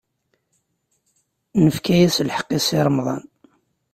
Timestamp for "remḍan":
2.85-3.23